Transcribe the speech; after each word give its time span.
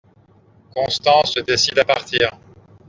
Constant 0.73 1.25
se 1.25 1.41
décide 1.41 1.77
à 1.77 1.85
partir. 1.85 2.31